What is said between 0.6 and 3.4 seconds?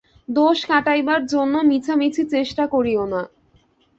কাটাইবার জন্য মিছামিছি চেষ্টা করিও না!